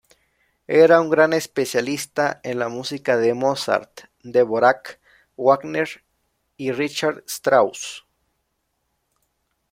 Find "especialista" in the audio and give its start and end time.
1.31-2.39